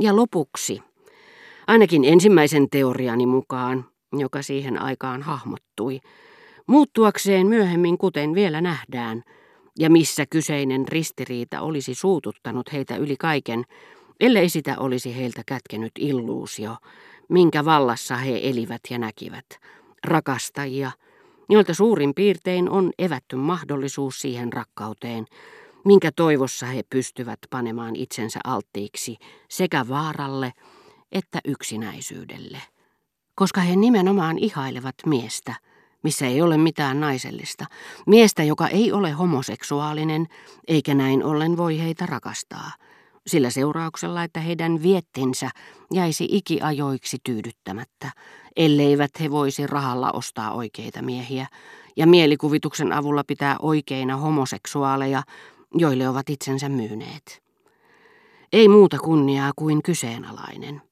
Ja 0.00 0.16
lopuksi, 0.16 0.82
ainakin 1.66 2.04
ensimmäisen 2.04 2.70
teoriani 2.70 3.26
mukaan, 3.26 3.84
joka 4.12 4.42
siihen 4.42 4.82
aikaan 4.82 5.22
hahmottui, 5.22 6.00
muuttuakseen 6.66 7.46
myöhemmin 7.46 7.98
kuten 7.98 8.34
vielä 8.34 8.60
nähdään, 8.60 9.22
ja 9.78 9.90
missä 9.90 10.26
kyseinen 10.30 10.88
ristiriita 10.88 11.60
olisi 11.60 11.94
suututtanut 11.94 12.72
heitä 12.72 12.96
yli 12.96 13.16
kaiken, 13.16 13.64
ellei 14.20 14.48
sitä 14.48 14.78
olisi 14.78 15.16
heiltä 15.16 15.42
kätkenyt 15.46 15.92
illuusio, 15.98 16.76
minkä 17.28 17.64
vallassa 17.64 18.16
he 18.16 18.40
elivät 18.42 18.80
ja 18.90 18.98
näkivät, 18.98 19.46
rakastajia, 20.04 20.90
joilta 21.48 21.74
suurin 21.74 22.14
piirtein 22.14 22.70
on 22.70 22.92
evätty 22.98 23.36
mahdollisuus 23.36 24.20
siihen 24.20 24.52
rakkauteen, 24.52 25.24
minkä 25.86 26.12
toivossa 26.16 26.66
he 26.66 26.82
pystyvät 26.90 27.38
panemaan 27.50 27.96
itsensä 27.96 28.40
alttiiksi 28.44 29.16
sekä 29.50 29.88
vaaralle 29.88 30.52
että 31.12 31.40
yksinäisyydelle. 31.44 32.62
Koska 33.34 33.60
he 33.60 33.76
nimenomaan 33.76 34.38
ihailevat 34.38 34.94
miestä, 35.06 35.54
missä 36.02 36.26
ei 36.26 36.42
ole 36.42 36.56
mitään 36.56 37.00
naisellista, 37.00 37.64
miestä, 38.06 38.42
joka 38.42 38.68
ei 38.68 38.92
ole 38.92 39.10
homoseksuaalinen, 39.10 40.26
eikä 40.68 40.94
näin 40.94 41.24
ollen 41.24 41.56
voi 41.56 41.78
heitä 41.78 42.06
rakastaa, 42.06 42.70
sillä 43.26 43.50
seurauksella, 43.50 44.22
että 44.22 44.40
heidän 44.40 44.82
viettinsä 44.82 45.50
jäisi 45.92 46.28
ikiajoiksi 46.30 47.18
tyydyttämättä, 47.24 48.10
elleivät 48.56 49.10
he 49.20 49.30
voisi 49.30 49.66
rahalla 49.66 50.10
ostaa 50.12 50.52
oikeita 50.52 51.02
miehiä. 51.02 51.46
Ja 51.96 52.06
mielikuvituksen 52.06 52.92
avulla 52.92 53.24
pitää 53.24 53.56
oikeina 53.62 54.16
homoseksuaaleja, 54.16 55.22
joille 55.74 56.08
ovat 56.08 56.30
itsensä 56.30 56.68
myyneet. 56.68 57.42
Ei 58.52 58.68
muuta 58.68 58.98
kunniaa 58.98 59.52
kuin 59.56 59.82
kyseenalainen, 59.82 60.82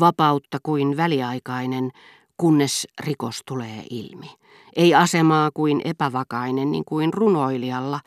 vapautta 0.00 0.58
kuin 0.62 0.96
väliaikainen, 0.96 1.90
kunnes 2.36 2.88
rikos 3.00 3.40
tulee 3.46 3.84
ilmi. 3.90 4.30
Ei 4.76 4.94
asemaa 4.94 5.50
kuin 5.54 5.80
epävakainen 5.84 6.70
niin 6.70 6.84
kuin 6.84 7.14
runoilijalla, 7.14 8.00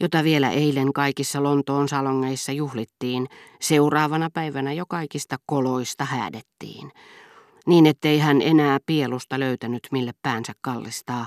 jota 0.00 0.24
vielä 0.24 0.50
eilen 0.50 0.92
kaikissa 0.92 1.42
Lontoon 1.42 1.88
salongeissa 1.88 2.52
juhlittiin, 2.52 3.26
seuraavana 3.60 4.28
päivänä 4.34 4.72
jo 4.72 4.84
kaikista 4.88 5.36
koloista 5.46 6.04
häädettiin. 6.04 6.92
Niin 7.66 7.86
ettei 7.86 8.18
hän 8.18 8.42
enää 8.42 8.78
pielusta 8.86 9.40
löytänyt 9.40 9.88
mille 9.92 10.12
päänsä 10.22 10.52
kallistaa, 10.60 11.26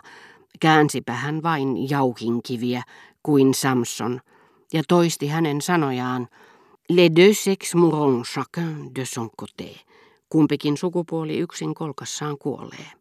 käänsipä 0.59 1.13
hän 1.13 1.43
vain 1.43 1.89
jauhinkiviä 1.89 2.83
kuin 3.23 3.53
Samson– 3.53 4.21
ja 4.73 4.83
toisti 4.87 5.27
hänen 5.27 5.61
sanojaan, 5.61 6.27
Les 6.89 7.15
deux 7.15 7.43
sexes 7.43 7.75
mourront 7.75 8.27
chacun 8.27 8.95
de 8.95 9.05
son 9.05 9.29
côté. 9.41 9.79
Kumpikin 10.29 10.77
sukupuoli 10.77 11.37
yksin 11.37 11.73
kolkassaan 11.73 12.37
kuolee. 12.37 12.91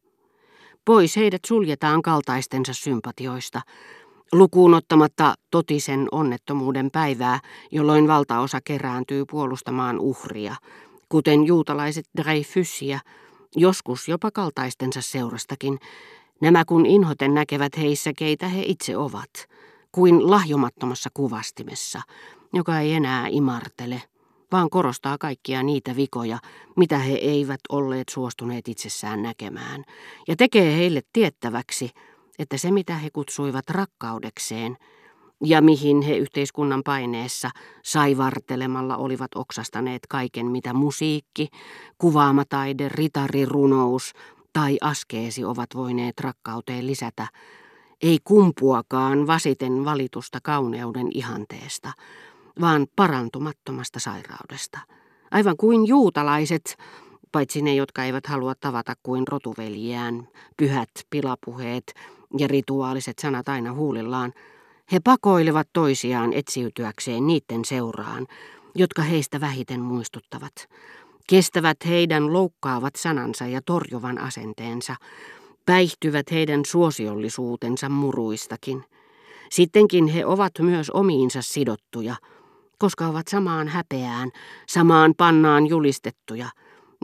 Pois 0.85 1.17
heidät 1.17 1.45
suljetaan 1.47 2.03
kaltaistensa 2.03 2.73
sympatioista, 2.75 3.61
lukuun 4.33 4.75
ottamatta 4.75 5.35
totisen 5.51 6.09
onnettomuuden 6.13 6.91
päivää, 6.91 7.41
jolloin 7.71 8.09
valtaosa 8.09 8.61
kerääntyy 8.65 9.25
puolustamaan 9.31 9.99
uhria, 9.99 10.57
kuten 11.09 11.47
juutalaiset 11.47 12.05
Dreyfusia, 12.17 13.01
joskus 13.57 14.09
jopa 14.09 14.31
kaltaistensa 14.31 15.01
seurastakin, 15.01 15.79
nämä 16.41 16.65
kun 16.65 16.87
inhoten 16.87 17.35
näkevät 17.35 17.77
heissä, 17.77 18.13
keitä 18.17 18.49
he 18.49 18.63
itse 18.67 18.97
ovat– 18.97 19.31
kuin 19.93 20.31
lahjomattomassa 20.31 21.11
kuvastimessa, 21.15 22.03
joka 22.53 22.79
ei 22.79 22.93
enää 22.93 23.27
imartele, 23.31 24.03
vaan 24.53 24.71
korostaa 24.71 25.19
kaikkia 25.19 25.63
niitä 25.63 25.97
vikoja, 25.97 26.39
mitä 26.77 26.99
he 26.99 27.15
eivät 27.15 27.61
olleet 27.69 28.09
suostuneet 28.09 28.69
itsessään 28.69 29.23
näkemään, 29.23 29.85
ja 30.29 30.37
tekee 30.37 30.77
heille 30.77 31.01
tiettäväksi, 31.13 31.91
että 32.39 32.57
se 32.57 32.71
mitä 32.71 32.97
he 32.97 33.11
kutsuivat 33.11 33.71
rakkaudekseen, 33.71 34.77
ja 35.45 35.63
mihin 35.63 36.03
he 36.03 36.17
yhteiskunnan 36.17 36.83
paineessa 36.85 37.51
saivartelemalla 37.83 38.97
olivat 38.97 39.31
oksastaneet 39.35 40.03
kaiken, 40.09 40.47
mitä 40.47 40.75
musiikki, 40.75 41.49
kuvaamataide, 41.99 42.89
ritarirunous 42.89 44.13
tai 44.53 44.79
askeesi 44.81 45.45
ovat 45.45 45.69
voineet 45.75 46.21
rakkauteen 46.21 46.87
lisätä, 46.87 47.27
ei 48.03 48.19
kumpuakaan 48.25 49.27
vasiten 49.27 49.85
valitusta 49.85 50.39
kauneuden 50.43 51.09
ihanteesta, 51.15 51.93
vaan 52.61 52.87
parantumattomasta 52.97 54.01
sairaudesta. 54.01 54.79
Aivan 55.31 55.57
kuin 55.57 55.87
juutalaiset, 55.87 56.77
paitsi 57.33 57.63
ne, 57.63 57.75
jotka 57.75 58.05
eivät 58.05 58.27
halua 58.27 58.55
tavata 58.55 58.95
kuin 59.03 59.29
rotuveljiään, 59.29 60.29
pyhät 60.57 60.91
pilapuheet 61.11 61.95
ja 62.39 62.49
rituaaliset 62.49 63.19
sanat 63.19 63.49
aina 63.49 63.73
huulillaan, 63.73 64.33
he 64.93 65.01
pakoilevat 65.05 65.69
toisiaan 65.73 66.33
etsiytyäkseen 66.33 67.27
niiden 67.27 67.65
seuraan, 67.65 68.27
jotka 68.75 69.03
heistä 69.03 69.41
vähiten 69.41 69.81
muistuttavat. 69.81 70.69
Kestävät 71.27 71.77
heidän 71.87 72.33
loukkaavat 72.33 72.97
sanansa 72.97 73.47
ja 73.47 73.61
torjuvan 73.67 74.19
asenteensa, 74.19 74.97
päihtyvät 75.67 76.31
heidän 76.31 76.65
suosiollisuutensa 76.65 77.89
muruistakin. 77.89 78.85
Sittenkin 79.51 80.07
he 80.07 80.27
ovat 80.27 80.53
myös 80.61 80.91
omiinsa 80.91 81.43
sidottuja, 81.43 82.17
koska 82.79 83.07
ovat 83.07 83.29
samaan 83.29 83.69
häpeään, 83.69 84.31
samaan 84.69 85.15
pannaan 85.17 85.67
julistettuja, 85.67 86.49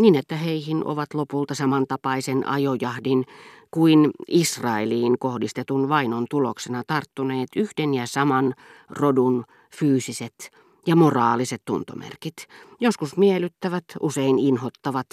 niin 0.00 0.14
että 0.14 0.36
heihin 0.36 0.86
ovat 0.86 1.14
lopulta 1.14 1.54
samantapaisen 1.54 2.46
ajojahdin 2.46 3.24
kuin 3.70 4.10
Israeliin 4.28 5.18
kohdistetun 5.18 5.88
vainon 5.88 6.26
tuloksena 6.30 6.82
tarttuneet 6.86 7.48
yhden 7.56 7.94
ja 7.94 8.06
saman 8.06 8.54
rodun 8.90 9.44
fyysiset 9.76 10.50
ja 10.88 10.96
moraaliset 10.96 11.62
tuntomerkit. 11.64 12.34
Joskus 12.80 13.16
miellyttävät, 13.16 13.84
usein 14.00 14.38
inhottavat, 14.38 15.06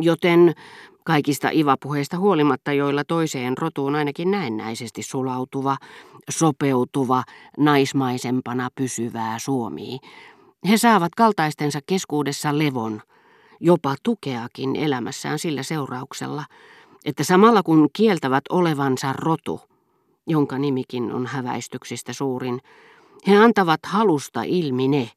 joten 0.00 0.54
Kaikista 1.06 1.50
ivapuheista 1.52 2.18
huolimatta, 2.18 2.72
joilla 2.72 3.04
toiseen 3.04 3.58
rotuun 3.58 3.94
ainakin 3.94 4.30
näennäisesti 4.30 5.02
sulautuva, 5.02 5.76
sopeutuva, 6.30 7.22
naismaisempana 7.58 8.68
pysyvää 8.74 9.38
Suomi. 9.38 9.98
He 10.68 10.76
saavat 10.76 11.14
kaltaistensa 11.14 11.78
keskuudessa 11.86 12.58
levon, 12.58 13.02
jopa 13.60 13.94
tukeakin 14.02 14.76
elämässään 14.76 15.38
sillä 15.38 15.62
seurauksella, 15.62 16.44
että 17.04 17.24
samalla 17.24 17.62
kun 17.62 17.88
kieltävät 17.92 18.44
olevansa 18.50 19.12
rotu, 19.12 19.60
jonka 20.26 20.58
nimikin 20.58 21.12
on 21.12 21.26
häväistyksistä 21.26 22.12
suurin, 22.12 22.60
he 23.26 23.36
antavat 23.36 23.80
halusta 23.86 24.42
ilmi 24.42 24.88
ne, 24.88 25.10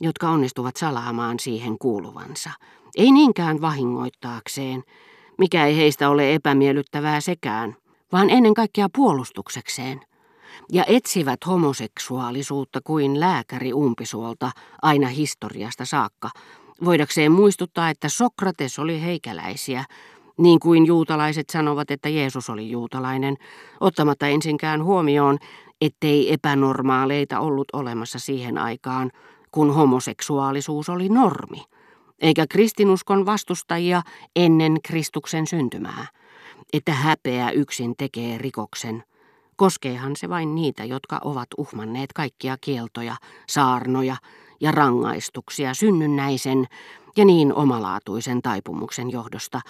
jotka 0.00 0.28
onnistuvat 0.28 0.76
salaamaan 0.76 1.40
siihen 1.40 1.78
kuuluvansa. 1.78 2.50
Ei 2.96 3.12
niinkään 3.12 3.60
vahingoittaakseen, 3.60 4.82
mikä 5.38 5.66
ei 5.66 5.76
heistä 5.76 6.10
ole 6.10 6.34
epämiellyttävää 6.34 7.20
sekään, 7.20 7.76
vaan 8.12 8.30
ennen 8.30 8.54
kaikkea 8.54 8.88
puolustuksekseen. 8.94 10.00
Ja 10.72 10.84
etsivät 10.86 11.46
homoseksuaalisuutta 11.46 12.80
kuin 12.84 13.20
lääkäri 13.20 13.72
umpisuolta 13.72 14.50
aina 14.82 15.08
historiasta 15.08 15.84
saakka, 15.84 16.30
voidakseen 16.84 17.32
muistuttaa, 17.32 17.90
että 17.90 18.08
Sokrates 18.08 18.78
oli 18.78 19.02
heikäläisiä, 19.02 19.84
niin 20.38 20.60
kuin 20.60 20.86
juutalaiset 20.86 21.50
sanovat, 21.50 21.90
että 21.90 22.08
Jeesus 22.08 22.50
oli 22.50 22.70
juutalainen, 22.70 23.36
ottamatta 23.80 24.26
ensinkään 24.26 24.84
huomioon, 24.84 25.38
ettei 25.80 26.32
epänormaaleita 26.32 27.40
ollut 27.40 27.68
olemassa 27.72 28.18
siihen 28.18 28.58
aikaan, 28.58 29.10
kun 29.50 29.74
homoseksuaalisuus 29.74 30.88
oli 30.88 31.08
normi 31.08 31.64
eikä 32.20 32.46
kristinuskon 32.46 33.26
vastustajia 33.26 34.02
ennen 34.36 34.82
Kristuksen 34.82 35.46
syntymää, 35.46 36.06
että 36.72 36.92
häpeä 36.92 37.50
yksin 37.50 37.94
tekee 37.96 38.38
rikoksen. 38.38 39.04
Koskeehan 39.56 40.16
se 40.16 40.28
vain 40.28 40.54
niitä, 40.54 40.84
jotka 40.84 41.20
ovat 41.24 41.48
uhmanneet 41.56 42.12
kaikkia 42.12 42.56
kieltoja, 42.60 43.16
saarnoja 43.48 44.16
ja 44.60 44.72
rangaistuksia 44.72 45.74
synnynnäisen 45.74 46.66
ja 47.16 47.24
niin 47.24 47.54
omalaatuisen 47.54 48.42
taipumuksen 48.42 49.10
johdosta, 49.10 49.60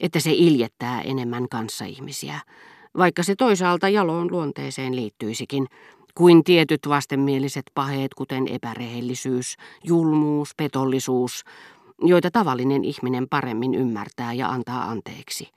että 0.00 0.20
se 0.20 0.30
iljettää 0.32 1.00
enemmän 1.00 1.48
kanssaihmisiä, 1.48 2.40
vaikka 2.98 3.22
se 3.22 3.34
toisaalta 3.36 3.88
jaloon 3.88 4.30
luonteeseen 4.30 4.96
liittyisikin, 4.96 5.66
kuin 6.14 6.44
tietyt 6.44 6.80
vastenmieliset 6.88 7.64
paheet, 7.74 8.14
kuten 8.14 8.48
epärehellisyys, 8.48 9.56
julmuus, 9.84 10.50
petollisuus, 10.56 11.44
joita 12.02 12.30
tavallinen 12.30 12.84
ihminen 12.84 13.28
paremmin 13.28 13.74
ymmärtää 13.74 14.32
ja 14.32 14.48
antaa 14.48 14.84
anteeksi. 14.84 15.48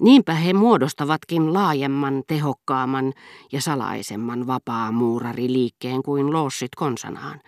Niinpä 0.00 0.34
he 0.34 0.52
muodostavatkin 0.52 1.52
laajemman, 1.52 2.22
tehokkaamman 2.26 3.12
ja 3.52 3.60
salaisemman 3.60 4.46
vapaa-muurariliikkeen 4.46 6.02
kuin 6.02 6.32
lossit 6.32 6.74
konsanaan. 6.76 7.40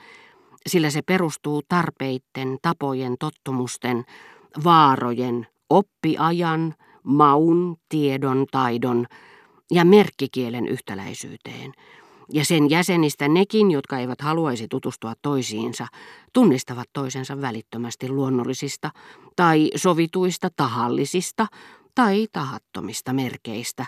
sillä 0.66 0.90
se 0.90 1.02
perustuu 1.02 1.62
tarpeitten, 1.68 2.58
tapojen, 2.62 3.16
tottumusten, 3.20 4.04
vaarojen, 4.64 5.46
oppiajan, 5.70 6.74
maun, 7.02 7.76
tiedon, 7.88 8.46
taidon 8.50 9.06
ja 9.70 9.84
merkkikielen 9.84 10.68
yhtäläisyyteen. 10.68 11.72
Ja 12.32 12.44
sen 12.44 12.70
jäsenistä 12.70 13.28
nekin, 13.28 13.70
jotka 13.70 13.98
eivät 13.98 14.20
haluaisi 14.20 14.68
tutustua 14.68 15.12
toisiinsa, 15.22 15.86
tunnistavat 16.32 16.88
toisensa 16.92 17.40
välittömästi 17.40 18.08
luonnollisista 18.08 18.90
tai 19.36 19.70
sovituista 19.76 20.48
tahallisista 20.56 21.46
tai 21.94 22.26
tahattomista 22.32 23.12
merkeistä, 23.12 23.86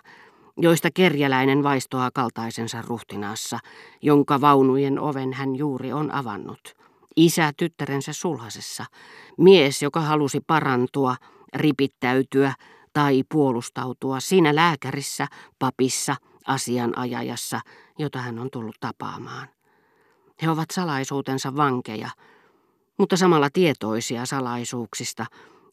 joista 0.56 0.88
kerjäläinen 0.94 1.62
vaistoaa 1.62 2.10
kaltaisensa 2.14 2.82
ruhtinaassa, 2.82 3.58
jonka 4.02 4.40
vaunujen 4.40 4.98
oven 4.98 5.32
hän 5.32 5.56
juuri 5.56 5.92
on 5.92 6.14
avannut. 6.14 6.74
Isä 7.16 7.52
tyttärensä 7.56 8.12
sulhasessa, 8.12 8.84
mies, 9.38 9.82
joka 9.82 10.00
halusi 10.00 10.40
parantua, 10.46 11.16
ripittäytyä 11.54 12.54
tai 12.92 13.22
puolustautua 13.32 14.20
siinä 14.20 14.54
lääkärissä, 14.54 15.26
papissa, 15.58 16.16
asianajajassa, 16.46 17.60
jota 17.98 18.18
hän 18.18 18.38
on 18.38 18.50
tullut 18.50 18.76
tapaamaan. 18.80 19.48
He 20.42 20.50
ovat 20.50 20.70
salaisuutensa 20.72 21.56
vankeja, 21.56 22.10
mutta 22.98 23.16
samalla 23.16 23.50
tietoisia 23.52 24.26
salaisuuksista, 24.26 25.26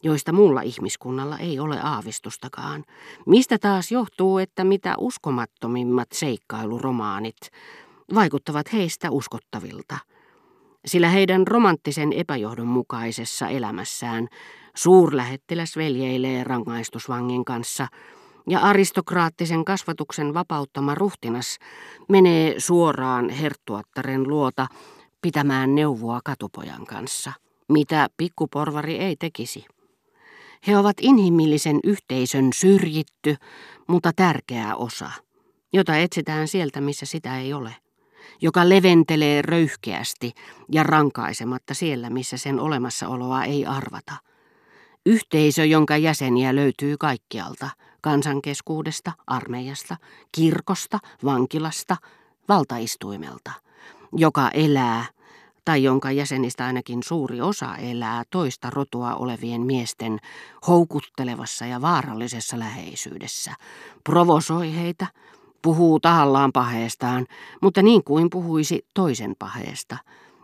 joista 0.04 0.31
muulla 0.31 0.62
ihmiskunnalla 0.62 1.38
ei 1.38 1.60
ole 1.60 1.80
aavistustakaan. 1.83 2.83
Mistä 3.25 3.57
taas 3.57 3.92
johtuu, 3.92 4.38
että 4.38 4.63
mitä 4.63 4.95
uskomattomimmat 4.98 6.07
seikkailuromaanit 6.13 7.38
vaikuttavat 8.15 8.74
heistä 8.74 9.12
uskottavilta. 9.12 9.98
Sillä 10.86 11.10
heidän 11.10 11.48
romanttisen 11.48 12.14
epäjohdonmukaisessa 12.14 13.48
elämässään 13.48 14.28
suurlähettiläs 14.76 15.76
veljeilee 15.76 16.44
rangaistusvangin 16.44 17.46
kanssa 17.46 17.88
ja 18.50 18.60
aristokraattisen 18.60 19.66
kasvatuksen 19.66 20.34
vapauttama 20.34 20.96
ruhtinas 20.96 21.58
menee 22.10 22.60
suoraan 22.60 23.30
herttuattaren 23.30 24.28
luota 24.28 24.68
pitämään 25.22 25.76
neuvoa 25.76 26.20
katupojan 26.26 26.86
kanssa, 26.86 27.34
mitä 27.70 28.08
pikkuporvari 28.18 28.98
ei 28.98 29.16
tekisi. 29.16 29.66
He 30.68 30.78
ovat 30.78 30.98
inhimillisen 31.02 31.80
yhteisön 31.84 32.50
syrjitty, 32.54 33.36
mutta 33.88 34.12
tärkeä 34.16 34.75
osa, 34.75 35.12
jota 35.74 35.98
etsitään 35.98 36.48
sieltä, 36.48 36.82
missä 36.82 37.06
sitä 37.06 37.38
ei 37.38 37.54
ole, 37.54 37.75
joka 38.42 38.69
leventelee 38.69 39.42
röyhkeästi 39.42 40.33
ja 40.71 40.83
rankaisematta 40.83 41.74
siellä, 41.74 42.10
missä 42.10 42.38
sen 42.38 42.60
olemassaoloa 42.60 43.44
ei 43.44 43.66
arvata. 43.66 44.13
Yhteisö, 45.06 45.66
jonka 45.66 45.98
jäseniä 45.98 46.56
löytyy 46.56 46.98
kaikkialta, 46.98 47.69
kansankeskuudesta, 48.01 49.12
armeijasta, 49.27 49.98
kirkosta, 50.31 51.00
vankilasta, 51.24 51.98
valtaistuimelta, 52.50 53.51
joka 54.13 54.50
elää 54.50 55.06
tai 55.65 55.83
jonka 55.83 56.12
jäsenistä 56.12 56.65
ainakin 56.65 57.04
suuri 57.04 57.42
osa 57.42 57.75
elää 57.75 58.24
toista 58.30 58.69
rotua 58.69 59.15
olevien 59.15 59.62
miesten 59.62 60.19
houkuttelevassa 60.68 61.65
ja 61.65 61.81
vaarallisessa 61.81 62.60
läheisyydessä, 62.60 63.54
provosoi 64.04 64.75
heitä, 64.75 65.07
puhuu 65.62 66.00
tahallaan 66.00 66.52
paheestaan, 66.52 67.26
mutta 67.62 67.82
niin 67.82 68.04
kuin 68.04 68.30
puhuisi 68.30 68.86
toisen 68.94 69.36
paheesta, 69.40 69.98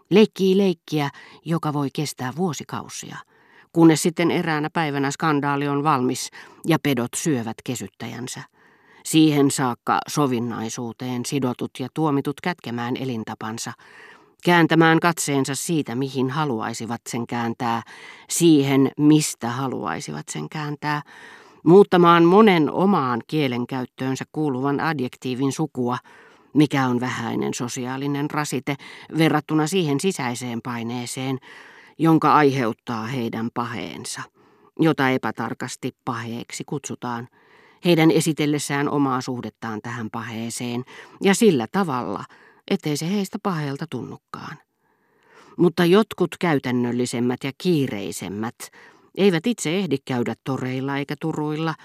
leikkii 0.10 0.58
leikkiä, 0.58 1.10
joka 1.46 1.74
voi 1.74 1.90
kestää 1.94 2.34
vuosikausia, 2.36 3.18
kunnes 3.74 4.02
sitten 4.02 4.32
eräänä 4.32 4.70
päivänä 4.70 5.12
skandaali 5.12 5.68
on 5.68 5.84
valmis 5.84 6.30
ja 6.68 6.78
pedot 6.84 7.12
syövät 7.16 7.58
kesyttäjänsä. 7.64 8.42
Siihen 9.06 9.52
saakka 9.52 10.00
sovinnaisuuteen 10.08 11.26
sidotut 11.26 11.72
ja 11.80 11.88
tuomitut 11.94 12.42
kätkemään 12.42 12.98
elintapansa, 12.98 13.74
kääntämään 14.44 15.00
katseensa 15.00 15.56
siitä, 15.56 15.96
mihin 15.96 16.30
haluaisivat 16.30 17.02
sen 17.10 17.28
kääntää, 17.28 17.84
siihen, 18.30 18.92
mistä 18.98 19.50
haluaisivat 19.50 20.30
sen 20.30 20.50
kääntää, 20.50 21.02
muuttamaan 21.66 22.24
monen 22.24 22.72
omaan 22.72 23.22
kielenkäyttöönsä 23.28 24.26
kuuluvan 24.32 24.80
adjektiivin 24.80 25.52
sukua, 25.52 25.98
mikä 26.54 26.88
on 26.88 27.00
vähäinen 27.00 27.54
sosiaalinen 27.54 28.32
rasite 28.32 28.76
verrattuna 29.18 29.68
siihen 29.68 30.00
sisäiseen 30.00 30.62
paineeseen, 30.62 31.38
jonka 31.98 32.34
aiheuttaa 32.34 33.06
heidän 33.06 33.50
paheensa, 33.54 34.22
jota 34.80 35.10
epätarkasti 35.10 35.96
paheeksi 36.06 36.64
kutsutaan, 36.66 37.28
heidän 37.86 38.12
esitellessään 38.12 38.90
omaa 38.90 39.22
suhdettaan 39.22 39.80
tähän 39.82 40.10
paheeseen, 40.12 40.84
ja 41.24 41.36
sillä 41.36 41.68
tavalla– 41.72 42.24
ettei 42.68 42.98
se 42.98 43.12
heistä 43.12 43.38
paheelta 43.44 43.86
tunnukaan. 43.90 44.58
Mutta 45.58 45.86
jotkut 45.86 46.36
käytännöllisemmät 46.40 47.44
ja 47.44 47.52
kiireisemmät 47.58 48.56
eivät 49.18 49.48
itse 49.48 49.78
ehdi 49.78 49.98
käydä 50.06 50.36
toreilla 50.44 50.98
eikä 50.98 51.16
turuilla, 51.22 51.76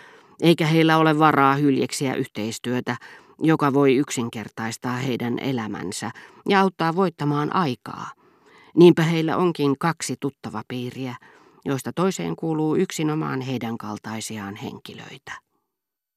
eikä 0.43 0.67
heillä 0.67 0.99
ole 0.99 1.19
varaa 1.19 1.55
hyljeksiä 1.55 2.15
yhteistyötä, 2.15 2.97
joka 3.43 3.73
voi 3.73 3.97
yksinkertaistaa 3.97 4.97
heidän 4.97 5.39
elämänsä 5.39 6.11
ja 6.49 6.61
auttaa 6.61 6.97
voittamaan 6.97 7.57
aikaa. 7.57 8.11
Niinpä 8.77 9.03
heillä 9.03 9.37
onkin 9.37 9.79
kaksi 9.79 10.17
tuttava 10.21 10.63
piiriä, 10.69 11.17
joista 11.65 11.93
toiseen 11.93 12.37
kuuluu 12.37 12.77
yksinomaan 12.77 13.41
heidän 13.41 13.79
kaltaisiaan 13.79 14.57
henkilöitä. 14.57 15.50